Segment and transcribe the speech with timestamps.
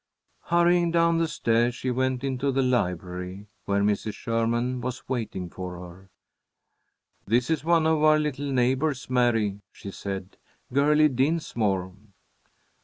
[0.45, 4.15] Hurrying down the stairs, she went into the library, where Mrs.
[4.15, 6.09] Sherman was waiting for her.
[7.27, 10.37] "This is one of our little neighbors, Mary," she said,
[10.73, 11.93] "Girlie Dinsmore."